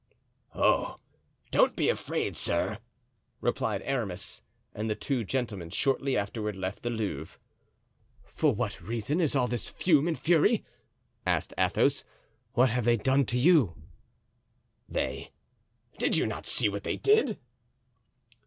"Oh, 0.55 0.97
don't 1.51 1.75
be 1.75 1.87
afraid, 1.87 2.35
sir," 2.35 2.79
replied 3.39 3.83
Aramis; 3.83 4.41
and 4.73 4.89
the 4.89 4.95
two 4.95 5.23
gentlemen 5.23 5.69
shortly 5.69 6.17
afterward 6.17 6.55
left 6.55 6.81
the 6.81 6.89
Louvre. 6.89 7.37
"For 8.23 8.51
what 8.55 8.81
reason 8.81 9.21
is 9.21 9.35
all 9.35 9.47
this 9.47 9.67
fume 9.69 10.07
and 10.07 10.17
fury?" 10.17 10.65
asked 11.23 11.53
Athos. 11.55 12.03
"What 12.53 12.71
have 12.71 12.85
they 12.85 12.97
done 12.97 13.27
to 13.27 13.37
you?" 13.37 13.75
"They—did 14.89 16.15
you 16.17 16.25
not 16.25 16.47
see 16.47 16.67
what 16.67 16.83
they 16.83 16.97
did?" 16.97 17.37